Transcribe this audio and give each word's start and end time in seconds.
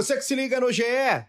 Você 0.00 0.16
que 0.16 0.24
se 0.24 0.34
liga 0.34 0.58
no 0.58 0.72
GE, 0.72 0.82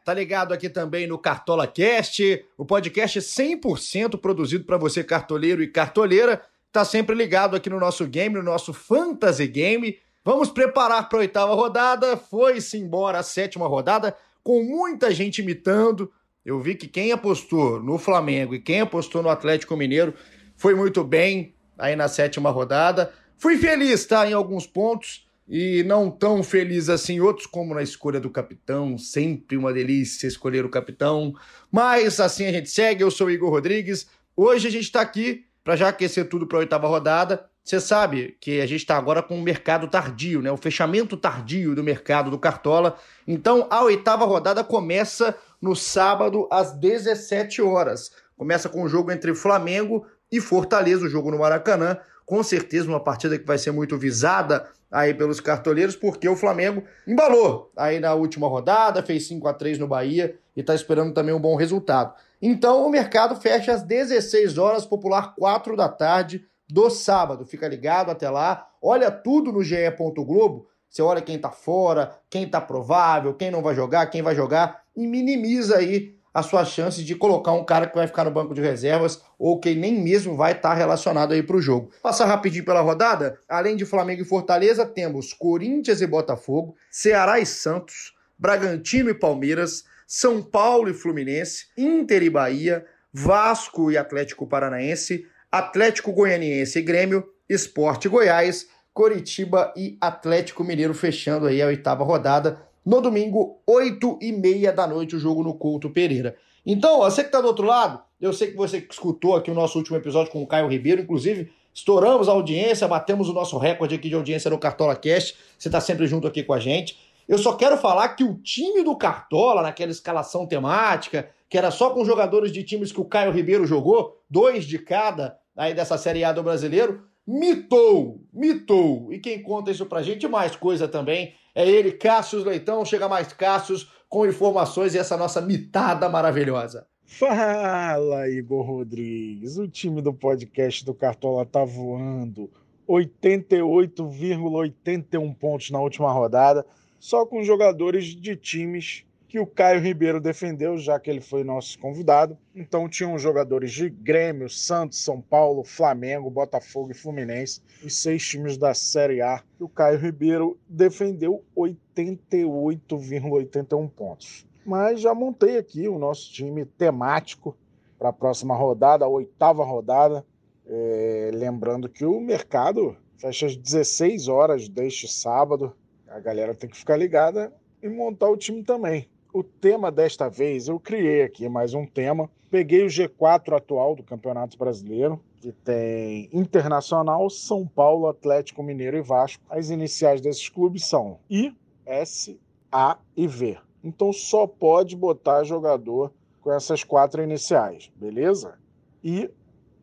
tá 0.06 0.14
ligado 0.14 0.54
aqui 0.54 0.70
também 0.70 1.06
no 1.06 1.20
Cartola 1.20 1.68
Cast, 1.68 2.46
o 2.58 2.64
podcast 2.64 3.20
100% 3.20 4.18
produzido 4.18 4.64
para 4.64 4.78
você 4.78 5.04
cartoleiro 5.04 5.62
e 5.62 5.68
cartoleira. 5.68 6.42
Tá 6.72 6.86
sempre 6.86 7.14
ligado 7.14 7.54
aqui 7.54 7.70
no 7.70 7.82
nosso 7.82 8.08
game, 8.08 8.34
no 8.34 8.42
nosso 8.42 8.72
Fantasy 8.72 9.46
Game. 9.46 10.00
Vamos 10.24 10.50
preparar 10.50 11.10
para 11.10 11.18
a 11.18 11.20
oitava 11.20 11.54
rodada. 11.54 12.16
Foi-se 12.16 12.78
embora 12.78 13.20
a 13.20 13.24
sétima 13.24 13.68
rodada, 13.68 14.16
com 14.42 14.64
muita 14.64 15.14
gente 15.14 15.42
imitando. 15.42 16.10
Eu 16.46 16.58
vi 16.62 16.74
que 16.74 16.88
quem 16.88 17.12
apostou 17.12 17.78
no 17.78 17.98
Flamengo 17.98 18.56
e 18.56 18.62
quem 18.62 18.80
apostou 18.80 19.22
no 19.22 19.28
Atlético 19.28 19.76
Mineiro 19.76 20.14
foi 20.56 20.74
muito 20.76 21.04
bem 21.04 21.54
aí 21.78 21.98
na 21.98 22.08
sétima 22.08 22.50
rodada. 22.50 23.12
Fui 23.38 23.58
feliz, 23.58 24.06
tá? 24.06 24.26
Em 24.30 24.32
alguns 24.32 24.66
pontos 24.66 25.30
e 25.54 25.84
não 25.84 26.10
tão 26.10 26.42
feliz 26.42 26.88
assim 26.88 27.20
outros, 27.20 27.46
como 27.46 27.76
na 27.76 27.84
escolha 27.84 28.22
do 28.22 28.30
capitão. 28.30 28.98
Sempre 28.98 29.58
uma 29.58 29.74
delícia 29.74 30.26
escolher 30.26 30.64
o 30.64 30.70
capitão. 30.70 31.34
Mas 31.70 32.22
assim 32.22 32.46
a 32.46 32.54
gente 32.54 32.70
segue. 32.70 33.04
Eu 33.04 33.12
sou 33.12 33.30
Igor 33.30 33.50
Rodrigues. 33.50 34.08
Hoje 34.34 34.70
a 34.70 34.72
gente 34.72 34.86
está 34.86 35.02
aqui 35.02 35.44
para 35.62 35.76
já 35.76 35.90
aquecer 35.90 36.30
tudo 36.30 36.48
para 36.48 36.58
a 36.58 36.62
oitava 36.62 36.88
rodada. 36.88 37.50
Você 37.66 37.82
sabe 37.82 38.38
que 38.40 38.62
a 38.62 38.66
gente 38.66 38.80
está 38.80 38.98
agora 38.98 39.22
com 39.22 39.38
o 39.38 39.42
mercado 39.42 39.90
tardio, 39.90 40.42
né? 40.42 40.50
O 40.50 40.56
fechamento 40.56 41.18
tardio 41.18 41.76
do 41.76 41.84
mercado 41.84 42.32
do 42.32 42.40
Cartola. 42.40 42.98
Então 43.28 43.68
a 43.70 43.84
oitava 43.84 44.24
rodada 44.24 44.64
começa 44.64 45.36
no 45.62 45.76
sábado 45.76 46.48
às 46.50 46.72
17 46.72 47.62
horas. 47.62 48.10
Começa 48.38 48.70
com 48.70 48.84
o 48.84 48.88
jogo 48.88 49.12
entre 49.12 49.36
Flamengo 49.36 50.08
e 50.32 50.40
Fortaleza, 50.40 51.06
o 51.06 51.10
jogo 51.10 51.30
no 51.30 51.40
Maracanã. 51.40 51.98
Com 52.26 52.42
certeza 52.42 52.88
uma 52.88 53.04
partida 53.04 53.38
que 53.38 53.46
vai 53.46 53.58
ser 53.58 53.72
muito 53.72 53.98
visada 53.98 54.66
aí 54.92 55.14
pelos 55.14 55.40
cartoleiros, 55.40 55.96
porque 55.96 56.28
o 56.28 56.36
Flamengo 56.36 56.84
embalou 57.08 57.72
aí 57.78 58.00
na 58.00 58.14
última 58.14 58.48
rodada, 58.48 59.02
fez 59.02 59.28
5 59.28 59.48
a 59.48 59.54
3 59.54 59.80
no 59.80 59.88
Bahia 59.88 60.36
e 60.56 60.60
está 60.60 60.76
esperando 60.76 61.14
também 61.14 61.34
um 61.34 61.40
bom 61.40 61.56
resultado. 61.56 62.14
Então 62.42 62.86
o 62.86 62.90
mercado 62.90 63.36
fecha 63.40 63.72
às 63.72 63.84
16 63.84 64.58
horas, 64.58 64.86
popular 64.86 65.34
4 65.36 65.78
da 65.78 65.88
tarde 65.88 66.46
do 66.70 66.90
sábado. 66.90 67.46
Fica 67.46 67.68
ligado 67.68 68.12
até 68.12 68.30
lá. 68.30 68.68
Olha 68.82 69.10
tudo 69.10 69.52
no 69.52 69.64
GE. 69.64 69.78
Globo. 70.18 70.68
Você 70.90 71.02
olha 71.02 71.22
quem 71.22 71.40
tá 71.40 71.52
fora, 71.52 72.20
quem 72.30 72.50
tá 72.50 72.60
provável, 72.60 73.34
quem 73.34 73.50
não 73.50 73.62
vai 73.62 73.74
jogar, 73.74 74.08
quem 74.08 74.22
vai 74.22 74.36
jogar 74.36 74.82
e 74.94 75.08
minimiza 75.08 75.78
aí 75.78 76.16
a 76.34 76.42
sua 76.42 76.64
chance 76.64 77.04
de 77.04 77.16
colocar 77.16 77.52
um 77.52 77.64
cara 77.64 77.88
que 77.88 77.96
vai 77.96 78.08
ficar 78.08 78.24
no 78.24 78.32
banco 78.32 78.54
de 78.54 78.62
reservas 78.62 79.22
ou 79.38 79.60
que 79.60 79.76
nem 79.76 80.02
mesmo 80.02 80.36
vai 80.36 80.54
estar 80.54 80.70
tá 80.70 80.76
relacionado 80.76 81.34
aí 81.34 81.44
para 81.44 81.58
o 81.58 81.62
jogo. 81.62 81.92
Passar 82.02 82.26
rapidinho 82.26 82.66
pela 82.66 82.82
rodada, 82.82 83.38
além 83.48 83.76
de 83.76 83.86
Flamengo 83.86 84.22
e 84.22 84.26
Fortaleza, 84.26 84.86
temos 84.86 85.34
Corinthians 85.34 86.02
e 86.02 86.08
Botafogo, 86.08 86.76
Ceará 86.90 87.40
e 87.40 87.46
Santos, 87.46 88.14
Bragantino 88.38 89.10
e 89.10 89.14
Palmeiras, 89.14 89.84
São 90.08 90.42
Paulo 90.42 90.90
e 90.90 90.94
Fluminense, 90.94 91.66
Inter 91.78 92.24
e 92.24 92.30
Bahia, 92.30 92.86
Vasco 93.14 93.92
e 93.92 93.98
Atlético 93.98 94.48
Paranaense, 94.48 95.28
Atlético 95.52 96.14
Goianiense 96.14 96.80
e 96.80 96.82
Grêmio, 96.82 97.28
Esporte 97.50 98.08
Goiás, 98.08 98.68
Coritiba 98.94 99.74
e 99.76 99.98
Atlético 100.00 100.64
Mineiro 100.64 100.94
fechando 100.94 101.48
aí 101.48 101.62
a 101.62 101.68
oitava 101.68 102.04
rodada. 102.04 102.62
No 102.86 103.00
domingo, 103.00 103.62
8 103.68 104.20
e 104.22 104.32
meia 104.32 104.72
da 104.72 104.88
noite, 104.88 105.16
o 105.16 105.20
jogo 105.20 105.44
no 105.44 105.54
Couto 105.54 105.90
Pereira. 105.90 106.36
Então, 106.66 107.00
você 107.00 107.22
que 107.22 107.30
está 107.30 107.40
do 107.40 107.48
outro 107.48 107.66
lado, 107.66 108.02
eu 108.20 108.34
sei 108.34 108.50
que 108.50 108.58
você 108.58 108.86
escutou 108.90 109.36
aqui 109.36 109.52
o 109.52 109.54
nosso 109.54 109.78
último 109.78 109.98
episódio 109.98 110.32
com 110.32 110.42
o 110.42 110.48
Caio 110.48 110.68
Ribeiro, 110.68 111.02
inclusive, 111.02 111.52
estouramos 111.74 112.28
a 112.28 112.32
audiência, 112.32 112.88
batemos 112.88 113.30
o 113.30 113.34
nosso 113.34 113.58
recorde 113.58 113.96
aqui 113.96 114.10
de 114.10 114.16
audiência 114.16 114.50
no 114.50 114.58
Cartola 114.58 114.96
Cast. 114.96 115.38
Você 115.58 115.68
está 115.68 115.80
sempre 115.80 116.08
junto 116.08 116.28
aqui 116.28 116.44
com 116.44 116.54
a 116.54 116.60
gente. 116.60 116.98
Eu 117.28 117.38
só 117.38 117.54
quero 117.54 117.78
falar 117.78 118.10
que 118.10 118.24
o 118.24 118.36
time 118.36 118.84
do 118.84 118.96
Cartola, 118.96 119.62
naquela 119.62 119.92
escalação 119.92 120.46
temática, 120.46 121.30
que 121.50 121.58
era 121.58 121.70
só 121.72 121.92
com 121.92 122.04
jogadores 122.04 122.52
de 122.52 122.64
times 122.64 122.92
que 122.92 123.02
o 123.02 123.06
Caio 123.06 123.32
Ribeiro 123.32 123.66
jogou, 123.66 124.22
dois 124.30 124.66
de 124.66 124.80
cada, 124.80 125.38
aí 125.56 125.74
dessa 125.74 125.98
Série 125.98 126.24
A 126.24 126.32
do 126.32 126.44
brasileiro, 126.44 127.04
mitou, 127.26 128.21
mitou. 128.34 129.12
E 129.12 129.20
quem 129.20 129.42
conta 129.42 129.72
isso 129.72 129.86
pra 129.86 130.02
gente, 130.02 130.26
mais 130.28 130.56
coisa 130.56 130.88
também, 130.88 131.34
é 131.54 131.68
ele, 131.68 131.92
Cássio 131.92 132.42
Leitão. 132.44 132.86
Chega 132.86 133.10
mais 133.10 133.34
Cássio 133.34 133.76
com 134.10 134.26
informações 134.26 134.96
e 134.96 134.98
essa 134.98 135.18
nossa 135.18 135.42
mitada 135.42 136.08
maravilhosa. 136.10 136.88
Fala, 137.06 138.30
Igor 138.30 138.66
Rodrigues. 138.66 139.58
O 139.58 139.68
time 139.68 140.02
do 140.02 140.14
podcast 140.14 140.86
do 140.86 140.94
Cartola 140.94 141.46
tá 141.46 141.66
voando. 141.66 142.50
88,81 142.88 145.36
pontos 145.36 145.70
na 145.72 145.80
última 145.80 146.12
rodada, 146.12 146.66
só 147.00 147.26
com 147.26 147.42
jogadores 147.44 148.08
de 148.08 148.36
times 148.36 149.06
que 149.32 149.40
o 149.40 149.48
Caio 149.48 149.80
Ribeiro 149.80 150.20
defendeu, 150.20 150.78
já 150.78 151.00
que 151.00 151.10
ele 151.10 151.22
foi 151.22 151.42
nosso 151.42 151.80
convidado. 151.80 152.38
Então 152.54 152.90
tinham 152.90 153.18
jogadores 153.18 153.72
de 153.72 153.90
Grêmio, 153.90 154.50
Santos, 154.50 155.02
São 155.02 155.22
Paulo, 155.22 155.64
Flamengo, 155.64 156.30
Botafogo 156.30 156.92
e 156.92 156.94
Fluminense, 156.94 157.62
os 157.82 157.96
seis 157.96 158.28
times 158.28 158.58
da 158.58 158.74
Série 158.74 159.22
A. 159.22 159.42
E 159.58 159.64
o 159.64 159.70
Caio 159.70 159.98
Ribeiro 159.98 160.60
defendeu 160.68 161.46
88,81 161.56 163.90
pontos. 163.90 164.46
Mas 164.66 165.00
já 165.00 165.16
montei 165.16 165.58
aqui 165.58 165.88
o 165.88 165.98
nosso 165.98 166.30
time 166.34 166.66
temático 166.66 167.56
para 167.98 168.10
a 168.10 168.14
próxima 168.14 168.54
rodada, 168.54 169.06
a 169.06 169.08
oitava 169.08 169.64
rodada. 169.64 170.26
É, 170.68 171.32
lembrando 171.34 171.88
que 171.88 172.04
o 172.04 172.20
mercado 172.20 172.98
fecha 173.16 173.46
às 173.46 173.56
16 173.56 174.28
horas 174.28 174.68
deste 174.68 175.08
sábado. 175.08 175.74
A 176.10 176.20
galera 176.20 176.54
tem 176.54 176.70
que 176.70 176.76
ficar 176.76 176.98
ligada 176.98 177.54
e 177.82 177.88
montar 177.88 178.28
o 178.28 178.36
time 178.36 178.62
também. 178.62 179.08
O 179.34 179.44
tema 179.44 179.90
desta 179.90 180.28
vez, 180.28 180.68
eu 180.68 180.78
criei 180.78 181.22
aqui 181.22 181.48
mais 181.48 181.74
um 181.74 181.86
tema. 181.86 182.30
Peguei 182.50 182.84
o 182.84 182.88
G4 182.88 183.56
atual 183.56 183.96
do 183.96 184.04
Campeonato 184.04 184.58
Brasileiro, 184.58 185.22
que 185.40 185.54
tem 185.54 186.30
Internacional, 186.34 187.30
São 187.30 187.66
Paulo, 187.66 188.08
Atlético 188.08 188.62
Mineiro 188.62 188.98
e 188.98 189.02
Vasco. 189.02 189.42
As 189.50 189.70
iniciais 189.70 190.20
desses 190.20 190.50
clubes 190.50 190.86
são 190.86 191.18
I, 191.30 191.56
S, 191.86 192.38
A 192.70 192.98
e 193.16 193.26
V. 193.26 193.58
Então 193.82 194.12
só 194.12 194.46
pode 194.46 194.98
botar 194.98 195.46
jogador 195.46 196.12
com 196.42 196.52
essas 196.52 196.84
quatro 196.84 197.24
iniciais, 197.24 197.90
beleza? 197.96 198.60
I, 199.02 199.30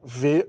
V, 0.05 0.47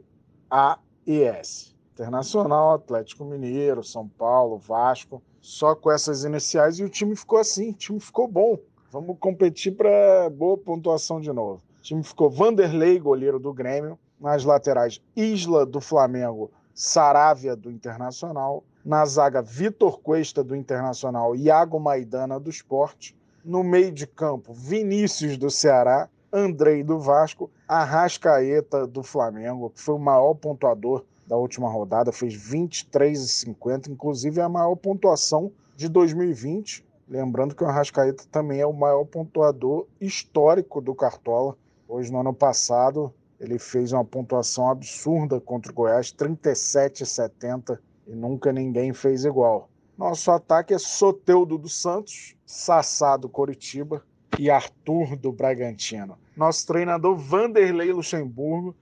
A 0.51 0.77
e 1.07 1.21
S. 1.21 1.73
Internacional, 1.93 2.73
Atlético 2.73 3.23
Mineiro, 3.23 3.81
São 3.81 4.09
Paulo, 4.09 4.57
Vasco, 4.57 5.23
só 5.39 5.73
com 5.73 5.89
essas 5.89 6.25
iniciais 6.25 6.79
e 6.79 6.83
o 6.83 6.89
time 6.89 7.15
ficou 7.15 7.39
assim, 7.39 7.69
o 7.69 7.73
time 7.73 7.99
ficou 8.01 8.27
bom. 8.27 8.59
Vamos 8.91 9.17
competir 9.19 9.73
para 9.73 10.31
boa 10.31 10.57
pontuação 10.57 11.21
de 11.21 11.31
novo. 11.31 11.61
O 11.77 11.81
time 11.83 12.03
ficou 12.03 12.27
Vanderlei, 12.27 12.97
goleiro 12.97 13.39
do 13.39 13.53
Grêmio. 13.53 13.99
Nas 14.19 14.43
laterais, 14.43 14.99
Isla 15.15 15.63
do 15.63 15.79
Flamengo, 15.79 16.49
Saravia 16.73 17.55
do 17.55 17.69
Internacional. 17.69 18.63
Na 18.83 19.05
zaga, 19.05 19.43
Vitor 19.43 19.99
Cuesta 19.99 20.43
do 20.43 20.55
Internacional, 20.55 21.35
Iago 21.35 21.79
Maidana 21.79 22.39
do 22.39 22.49
Esporte. 22.49 23.15
No 23.45 23.63
meio 23.63 23.91
de 23.91 24.07
campo, 24.07 24.53
Vinícius 24.53 25.37
do 25.37 25.51
Ceará, 25.51 26.09
Andrei 26.33 26.83
do 26.83 26.99
Vasco, 26.99 27.47
Arrascaeta 27.67 28.87
do 28.87 29.03
Flamengo, 29.03 29.69
que 29.69 29.79
foi 29.79 29.93
o 29.93 29.99
maior 29.99 30.33
pontuador 30.33 31.05
da 31.27 31.37
última 31.37 31.69
rodada, 31.69 32.11
fez 32.11 32.33
23,50, 32.33 33.87
inclusive 33.89 34.41
a 34.41 34.49
maior 34.49 34.75
pontuação 34.75 35.51
de 35.77 35.87
2020 35.87 36.88
Lembrando 37.09 37.55
que 37.55 37.63
o 37.63 37.67
Arrascaeta 37.67 38.23
também 38.31 38.59
é 38.59 38.65
o 38.67 38.71
maior 38.71 39.03
pontuador 39.03 39.87
histórico 39.99 40.79
do 40.79 40.93
Cartola. 40.93 41.57
Hoje, 41.87 42.11
no 42.11 42.19
ano 42.19 42.33
passado, 42.35 43.11
ele 43.39 43.57
fez 43.57 43.91
uma 43.91 44.05
pontuação 44.05 44.69
absurda 44.69 45.41
contra 45.41 45.71
o 45.71 45.75
Goiás, 45.75 46.13
37,70, 46.13 47.79
e 48.05 48.13
nunca 48.13 48.53
ninguém 48.53 48.93
fez 48.93 49.25
igual. 49.25 49.69
Nosso 49.97 50.29
ataque 50.29 50.71
é 50.71 50.77
Soteudo 50.77 51.57
do 51.57 51.67
Santos, 51.67 52.35
Sassá 52.45 53.17
do 53.17 53.27
Coritiba 53.27 54.03
e 54.37 54.51
Arthur 54.51 55.15
do 55.15 55.31
Bragantino. 55.31 56.15
Nosso 56.37 56.67
treinador 56.67 57.17
Vanderlei 57.17 57.91
Luxemburgo. 57.91 58.75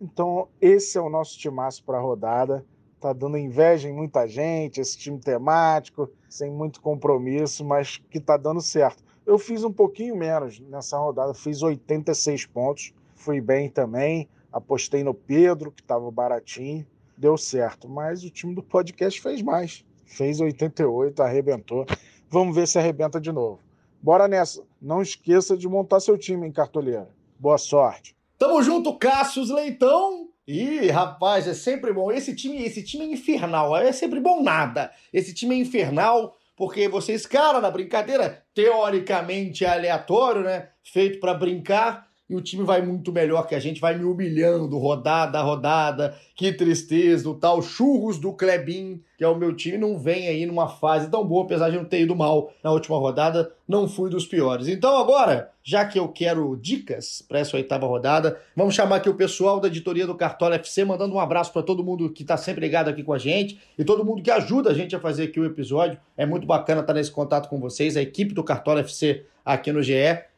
Então, 0.00 0.48
esse 0.58 0.96
é 0.96 1.00
o 1.02 1.10
nosso 1.10 1.38
timaço 1.38 1.84
para 1.84 1.98
a 1.98 2.00
rodada 2.00 2.64
tá 3.04 3.12
dando 3.12 3.36
inveja 3.36 3.86
em 3.86 3.92
muita 3.92 4.26
gente, 4.26 4.80
esse 4.80 4.96
time 4.96 5.18
temático, 5.18 6.10
sem 6.26 6.50
muito 6.50 6.80
compromisso, 6.80 7.62
mas 7.62 7.98
que 8.08 8.18
tá 8.18 8.38
dando 8.38 8.62
certo. 8.62 9.04
Eu 9.26 9.38
fiz 9.38 9.62
um 9.62 9.70
pouquinho 9.70 10.16
menos 10.16 10.58
nessa 10.58 10.96
rodada, 10.96 11.34
fiz 11.34 11.62
86 11.62 12.46
pontos, 12.46 12.94
fui 13.14 13.42
bem 13.42 13.68
também, 13.68 14.26
apostei 14.50 15.04
no 15.04 15.12
Pedro, 15.12 15.70
que 15.70 15.82
estava 15.82 16.10
baratinho, 16.10 16.86
deu 17.14 17.36
certo, 17.36 17.86
mas 17.90 18.24
o 18.24 18.30
time 18.30 18.54
do 18.54 18.62
podcast 18.62 19.20
fez 19.20 19.42
mais, 19.42 19.84
fez 20.06 20.40
88, 20.40 21.22
arrebentou. 21.22 21.84
Vamos 22.30 22.56
ver 22.56 22.66
se 22.66 22.78
arrebenta 22.78 23.20
de 23.20 23.30
novo. 23.30 23.60
Bora 24.00 24.26
nessa. 24.26 24.62
Não 24.80 25.02
esqueça 25.02 25.58
de 25.58 25.68
montar 25.68 26.00
seu 26.00 26.16
time 26.16 26.48
em 26.48 26.52
cartoleira. 26.52 27.10
Boa 27.38 27.58
sorte. 27.58 28.16
Tamo 28.38 28.62
junto, 28.62 28.96
Cássius 28.96 29.50
Leitão. 29.50 30.23
Ih, 30.46 30.90
rapaz, 30.90 31.48
é 31.48 31.54
sempre 31.54 31.92
bom. 31.92 32.12
Esse 32.12 32.34
time, 32.34 32.62
esse 32.62 32.82
time 32.82 33.04
é 33.04 33.08
infernal. 33.08 33.76
É 33.76 33.92
sempre 33.92 34.20
bom 34.20 34.42
nada. 34.42 34.90
Esse 35.12 35.32
time 35.34 35.54
é 35.54 35.58
infernal. 35.58 36.36
porque 36.56 36.88
você 36.88 37.12
escala 37.12 37.60
na 37.60 37.70
brincadeira, 37.70 38.44
teoricamente 38.54 39.64
aleatório, 39.64 40.42
né? 40.42 40.68
Feito 40.84 41.18
para 41.18 41.34
brincar 41.34 42.08
e 42.28 42.34
o 42.34 42.40
time 42.40 42.64
vai 42.64 42.80
muito 42.80 43.12
melhor 43.12 43.46
que 43.46 43.54
a 43.54 43.60
gente, 43.60 43.80
vai 43.80 43.98
me 43.98 44.04
humilhando 44.04 44.78
rodada 44.78 45.38
a 45.38 45.42
rodada. 45.42 46.16
Que 46.34 46.52
tristeza, 46.52 47.28
o 47.28 47.34
tal 47.34 47.60
churros 47.60 48.18
do 48.18 48.32
Klebin, 48.32 49.02
é 49.24 49.28
o 49.28 49.34
meu 49.34 49.54
time, 49.54 49.78
não 49.78 49.98
vem 49.98 50.28
aí 50.28 50.46
numa 50.46 50.68
fase 50.68 51.10
tão 51.10 51.26
boa, 51.26 51.44
apesar 51.44 51.70
de 51.70 51.76
não 51.76 51.84
ter 51.84 52.02
ido 52.02 52.14
mal 52.14 52.52
na 52.62 52.70
última 52.70 52.98
rodada, 52.98 53.52
não 53.66 53.88
fui 53.88 54.10
dos 54.10 54.26
piores. 54.26 54.68
Então 54.68 54.96
agora, 54.96 55.50
já 55.62 55.84
que 55.84 55.98
eu 55.98 56.08
quero 56.08 56.56
dicas 56.56 57.24
para 57.26 57.38
essa 57.38 57.56
oitava 57.56 57.86
rodada, 57.86 58.40
vamos 58.54 58.74
chamar 58.74 58.96
aqui 58.96 59.08
o 59.08 59.14
pessoal 59.14 59.58
da 59.58 59.68
editoria 59.68 60.06
do 60.06 60.14
Cartola 60.14 60.54
FC, 60.56 60.84
mandando 60.84 61.14
um 61.14 61.20
abraço 61.20 61.52
para 61.52 61.62
todo 61.62 61.82
mundo 61.82 62.10
que 62.12 62.22
está 62.22 62.36
sempre 62.36 62.60
ligado 62.60 62.88
aqui 62.88 63.02
com 63.02 63.12
a 63.12 63.18
gente 63.18 63.58
e 63.78 63.84
todo 63.84 64.04
mundo 64.04 64.22
que 64.22 64.30
ajuda 64.30 64.70
a 64.70 64.74
gente 64.74 64.94
a 64.94 65.00
fazer 65.00 65.24
aqui 65.24 65.40
o 65.40 65.44
episódio. 65.44 65.98
É 66.16 66.26
muito 66.26 66.46
bacana 66.46 66.82
estar 66.82 66.94
nesse 66.94 67.10
contato 67.10 67.48
com 67.48 67.58
vocês, 67.58 67.96
a 67.96 68.02
equipe 68.02 68.34
do 68.34 68.44
Cartola 68.44 68.80
FC 68.80 69.24
aqui 69.44 69.72
no 69.72 69.82
GE. 69.82 69.94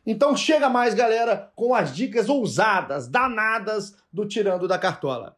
Então 0.06 0.36
chega 0.36 0.68
mais, 0.68 0.94
galera, 0.94 1.50
com 1.56 1.74
as 1.74 1.94
dicas 1.94 2.28
ousadas, 2.28 3.08
danadas 3.08 3.96
do 4.12 4.24
Tirando 4.24 4.68
da 4.68 4.78
Cartola. 4.78 5.36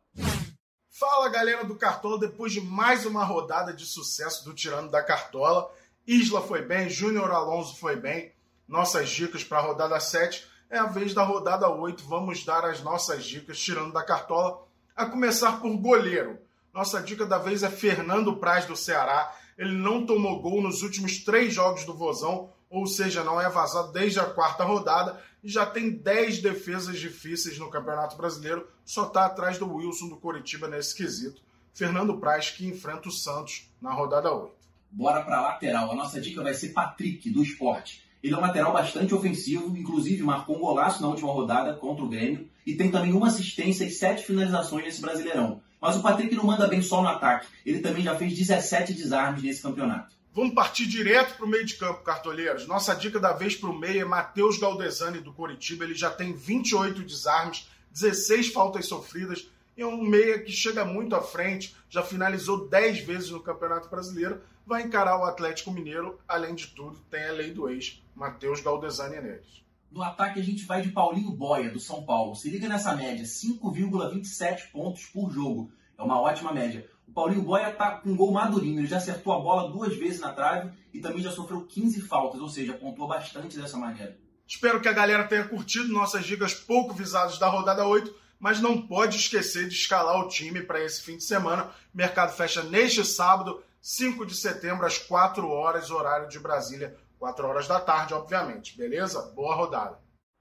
Fala, 0.99 1.29
galera 1.29 1.65
do 1.65 1.77
Cartola, 1.77 2.19
depois 2.19 2.53
de 2.53 2.61
mais 2.61 3.07
uma 3.07 3.23
rodada 3.23 3.73
de 3.73 3.87
sucesso 3.87 4.45
do 4.45 4.53
Tirando 4.53 4.91
da 4.91 5.01
Cartola. 5.01 5.71
Isla 6.05 6.43
foi 6.43 6.61
bem, 6.61 6.91
Júnior 6.91 7.31
Alonso 7.31 7.77
foi 7.77 7.95
bem. 7.95 8.33
Nossas 8.67 9.09
dicas 9.09 9.45
para 9.45 9.59
a 9.59 9.61
rodada 9.61 10.01
7 10.01 10.45
é 10.69 10.77
a 10.77 10.87
vez 10.87 11.15
da 11.15 11.23
rodada 11.23 11.71
8. 11.71 12.03
Vamos 12.03 12.45
dar 12.45 12.65
as 12.65 12.83
nossas 12.83 13.25
dicas 13.25 13.61
tirando 13.61 13.93
da 13.93 14.03
cartola, 14.03 14.67
a 14.97 15.07
começar 15.07 15.61
por 15.61 15.77
goleiro. 15.77 16.37
Nossa 16.75 17.01
dica 17.01 17.25
da 17.25 17.39
vez 17.39 17.63
é 17.63 17.71
Fernando 17.71 18.35
Praz 18.35 18.67
do 18.67 18.75
Ceará. 18.75 19.33
Ele 19.57 19.77
não 19.77 20.05
tomou 20.05 20.43
gol 20.43 20.61
nos 20.61 20.83
últimos 20.83 21.19
três 21.19 21.55
jogos 21.55 21.85
do 21.85 21.95
Vozão, 21.95 22.51
ou 22.71 22.87
seja, 22.87 23.25
não 23.25 23.41
é 23.41 23.49
vazado 23.49 23.93
desde 23.93 24.21
a 24.21 24.25
quarta 24.25 24.65
rodada 24.65 25.21
e 25.43 25.49
já 25.49 25.65
tem 25.65 25.91
10 25.91 26.41
defesas 26.41 26.99
difíceis 26.99 27.59
no 27.59 27.71
Campeonato 27.71 28.17
Brasileiro, 28.17 28.69
só 28.85 29.07
está 29.07 29.27
atrás 29.27 29.59
do 29.59 29.73
Wilson 29.73 30.09
do 30.09 30.17
Coritiba 30.17 30.69
nesse 30.69 30.95
quesito. 30.95 31.41
Fernando 31.73 32.19
Praz 32.19 32.51
que 32.51 32.67
enfrenta 32.67 33.09
o 33.09 33.13
Santos 33.13 33.71
na 33.81 33.93
rodada 33.93 34.33
8. 34.33 34.53
Bora 34.91 35.23
para 35.23 35.41
lateral. 35.41 35.93
A 35.93 35.95
nossa 35.95 36.21
dica 36.21 36.43
vai 36.43 36.55
ser 36.55 36.71
Patrick 36.71 37.31
do 37.31 37.43
Esporte. 37.43 38.03
Ele 38.23 38.35
é 38.35 38.37
um 38.37 38.41
lateral 38.41 38.73
bastante 38.73 39.15
ofensivo, 39.15 39.77
inclusive 39.77 40.23
marcou 40.23 40.57
um 40.57 40.61
golaço 40.61 41.01
na 41.01 41.09
última 41.09 41.33
rodada 41.33 41.75
contra 41.75 42.05
o 42.05 42.09
Grêmio 42.09 42.49
e 42.67 42.75
tem 42.75 42.91
também 42.91 43.13
uma 43.13 43.29
assistência 43.29 43.85
e 43.85 43.91
sete 43.91 44.25
finalizações 44.25 44.85
nesse 44.85 45.01
Brasileirão. 45.01 45.63
Mas 45.81 45.97
o 45.97 46.03
Patrick 46.03 46.35
não 46.35 46.45
manda 46.45 46.67
bem 46.67 46.83
só 46.83 47.01
no 47.01 47.09
ataque, 47.09 47.47
ele 47.65 47.79
também 47.79 48.03
já 48.03 48.17
fez 48.17 48.37
17 48.37 48.93
desarmes 48.95 49.43
nesse 49.45 49.63
campeonato. 49.63 50.18
Vamos 50.39 50.55
partir 50.55 50.87
direto 50.87 51.37
para 51.37 51.47
o 51.47 51.49
meio 51.49 51.67
de 51.67 51.75
campo, 51.75 52.05
cartoleiros. 52.05 52.65
Nossa 52.69 52.95
dica 52.95 53.19
da 53.19 53.33
vez 53.33 53.57
para 53.57 53.71
o 53.71 53.77
meio 53.77 54.03
é 54.03 54.05
Matheus 54.05 54.57
Galdesani 54.57 55.19
do 55.19 55.33
Coritiba. 55.33 55.83
Ele 55.83 55.97
já 55.97 56.11
tem 56.11 56.33
28 56.33 57.03
desarmes, 57.03 57.69
16 57.91 58.53
faltas 58.53 58.87
sofridas. 58.87 59.49
É 59.77 59.85
um 59.85 60.01
meia 60.01 60.39
que 60.39 60.53
chega 60.53 60.85
muito 60.85 61.17
à 61.17 61.21
frente, 61.21 61.75
já 61.91 62.05
finalizou 62.05 62.69
10 62.69 63.01
vezes 63.01 63.31
no 63.31 63.43
Campeonato 63.43 63.89
Brasileiro. 63.89 64.41
Vai 64.65 64.83
encarar 64.83 65.19
o 65.19 65.25
Atlético 65.25 65.73
Mineiro. 65.73 66.21
Além 66.29 66.55
de 66.55 66.69
tudo, 66.69 67.01
tem 67.11 67.25
a 67.25 67.33
lei 67.33 67.51
do 67.51 67.69
ex, 67.69 68.01
Matheus 68.15 68.61
Galdesani 68.61 69.21
neles. 69.21 69.65
No 69.91 70.05
ataque, 70.05 70.39
a 70.39 70.45
gente 70.45 70.65
vai 70.65 70.83
de 70.83 70.93
Paulinho 70.93 71.33
Boia, 71.33 71.69
do 71.69 71.81
São 71.81 72.05
Paulo. 72.05 72.37
Se 72.37 72.49
liga 72.49 72.69
nessa 72.69 72.95
média: 72.95 73.25
5,27 73.25 74.71
pontos 74.71 75.05
por 75.07 75.33
jogo. 75.33 75.73
É 75.99 76.03
uma 76.03 76.21
ótima 76.21 76.53
média. 76.53 76.89
O 77.09 77.13
Paulinho 77.13 77.43
Boia 77.43 77.73
tá 77.73 77.93
com 77.93 78.11
um 78.11 78.17
gol 78.17 78.31
madurinho, 78.31 78.81
ele 78.81 78.87
já 78.87 78.99
acertou 78.99 79.33
a 79.33 79.41
bola 79.41 79.71
duas 79.71 79.97
vezes 79.97 80.21
na 80.21 80.33
trave 80.33 80.71
e 80.93 81.01
também 81.01 81.23
já 81.23 81.31
sofreu 81.31 81.65
15 81.65 82.03
faltas, 82.03 82.41
ou 82.41 82.49
seja, 82.49 82.75
pontuou 82.75 83.09
bastante 83.09 83.59
dessa 83.59 83.77
maneira. 83.77 84.17
Espero 84.47 84.81
que 84.81 84.89
a 84.89 84.93
galera 84.93 85.25
tenha 85.25 85.49
curtido 85.49 85.93
nossas 85.93 86.25
dicas 86.25 86.55
pouco 86.55 86.95
visadas 86.95 87.39
da 87.39 87.49
rodada 87.49 87.87
8, 87.87 88.15
mas 88.39 88.61
não 88.61 88.87
pode 88.87 89.17
esquecer 89.17 89.69
de 89.69 89.75
escalar 89.75 90.21
o 90.21 90.29
time 90.29 90.63
para 90.63 90.85
esse 90.85 91.03
fim 91.03 91.17
de 91.17 91.25
semana. 91.25 91.71
Mercado 91.93 92.37
fecha 92.37 92.63
neste 92.63 93.05
sábado, 93.05 93.63
5 93.81 94.25
de 94.25 94.35
setembro, 94.35 94.87
às 94.87 94.99
4 94.99 95.49
horas, 95.49 95.91
horário 95.91 96.29
de 96.29 96.39
Brasília, 96.39 96.97
4 97.19 97.47
horas 97.47 97.67
da 97.67 97.81
tarde, 97.81 98.15
obviamente. 98.15 98.77
Beleza? 98.77 99.33
Boa 99.35 99.55
rodada. 99.55 99.99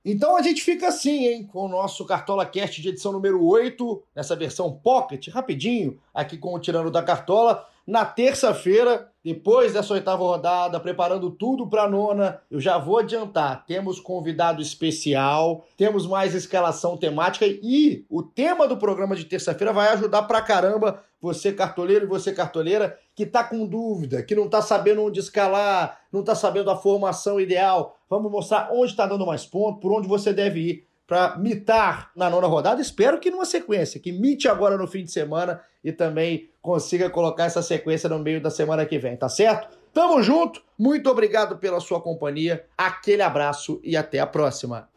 Então 0.09 0.38
a 0.38 0.42
gente 0.42 0.63
fica 0.63 0.88
assim, 0.88 1.27
hein, 1.27 1.44
com 1.44 1.65
o 1.65 1.68
nosso 1.68 2.06
Cartola 2.06 2.45
Cast 2.45 2.81
de 2.81 2.88
edição 2.88 3.12
número 3.12 3.45
8, 3.45 4.01
nessa 4.15 4.38
versão 4.38 4.71
Pocket, 4.71 5.27
rapidinho, 5.27 6.00
aqui 6.13 6.38
com 6.38 6.56
o 6.56 6.59
Tirando 6.59 6.89
da 6.89 7.04
Cartola. 7.04 7.68
Na 7.86 8.06
terça-feira, 8.06 9.12
depois 9.21 9.74
dessa 9.74 9.94
oitava 9.94 10.24
rodada, 10.24 10.80
preparando 10.80 11.30
tudo 11.30 11.68
para 11.68 11.83
a 11.83 11.89
nona, 11.89 12.39
eu 12.50 12.62
já 12.62 12.77
vou 12.77 13.00
adiantar: 13.00 13.65
temos 13.65 14.00
convidado 14.00 14.62
especial, 14.62 15.65
temos 15.75 16.07
mais 16.07 16.33
escalação 16.33 16.95
temática 16.95 17.45
e 17.45 18.06
o 18.10 18.24
tema 18.24 18.65
do 18.65 18.77
programa 18.77 19.13
de 19.13 19.25
terça-feira 19.25 19.74
vai 19.74 19.89
ajudar 19.89 20.24
pra 20.24 20.42
caramba 20.42 21.03
você 21.19 21.51
cartoleiro 21.51 22.06
e 22.06 22.07
você 22.07 22.31
cartoleira 22.31 22.98
que 23.13 23.24
está 23.24 23.44
com 23.44 23.65
dúvida, 23.65 24.24
que 24.24 24.36
não 24.36 24.45
está 24.45 24.62
sabendo 24.62 25.03
onde 25.03 25.19
escalar, 25.19 26.00
não 26.12 26.21
está 26.21 26.36
sabendo 26.36 26.69
a 26.69 26.77
formação 26.77 27.42
ideal. 27.42 27.97
Vamos 28.09 28.31
mostrar 28.31 28.69
onde 28.71 28.92
está 28.92 29.06
dando 29.06 29.25
mais 29.25 29.45
ponto, 29.45 29.80
por 29.80 29.92
onde 29.92 30.07
você 30.07 30.31
deve 30.31 30.59
ir 30.59 30.88
para 31.07 31.38
mitar 31.38 32.12
na 32.15 32.30
nona 32.30 32.48
rodada. 32.48 32.81
Espero 32.81 33.19
que 33.19 33.31
numa 33.31 33.45
sequência, 33.45 34.00
que 34.00 34.12
mite 34.12 34.48
agora 34.48 34.77
no 34.77 34.88
fim 34.88 35.04
de 35.04 35.12
semana 35.12 35.62
e 35.83 35.92
também 35.92 36.50
consiga 36.62 37.09
colocar 37.09 37.45
essa 37.45 37.62
sequência 37.62 38.09
no 38.09 38.19
meio 38.19 38.42
da 38.42 38.50
semana 38.50 38.86
que 38.86 39.00
vem, 39.00 39.15
tá 39.15 39.30
certo? 39.30 39.77
Tamo 39.94 40.21
junto, 40.21 40.62
muito 40.77 41.09
obrigado 41.09 41.57
pela 41.57 41.80
sua 41.80 42.01
companhia, 42.01 42.65
aquele 42.77 43.21
abraço 43.21 43.80
e 43.83 43.95
até 43.95 44.19
a 44.19 44.27
próxima. 44.27 44.89